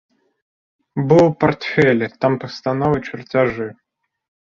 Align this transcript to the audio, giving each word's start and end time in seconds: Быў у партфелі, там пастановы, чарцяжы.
Быў 1.11 1.19
у 1.23 1.33
партфелі, 1.43 2.07
там 2.25 2.33
пастановы, 2.45 2.97
чарцяжы. 3.11 3.67